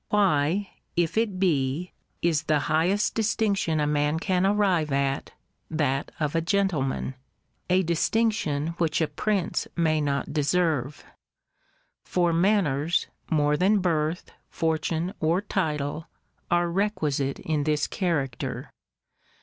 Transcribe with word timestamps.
Why, 0.09 0.71
if 0.95 1.15
it 1.15 1.37
be, 1.39 1.91
is 2.23 2.41
the 2.45 2.61
highest 2.61 3.13
distinction 3.13 3.79
a 3.79 3.85
man 3.85 4.17
can 4.17 4.47
arrive 4.47 4.91
at, 4.91 5.31
that 5.69 6.11
of 6.19 6.33
a 6.33 6.41
gentleman? 6.41 7.13
A 7.69 7.83
distinction 7.83 8.69
which 8.79 8.99
a 8.99 9.07
prince 9.07 9.67
may 9.75 10.01
not 10.01 10.33
deserve. 10.33 11.05
For 12.03 12.33
manners, 12.33 13.05
more 13.29 13.55
than 13.55 13.77
birth, 13.77 14.31
fortune, 14.49 15.13
or 15.19 15.39
title, 15.39 16.07
are 16.49 16.69
requisite 16.71 17.37
in 17.37 17.65
this 17.65 17.85
character. 17.85 18.71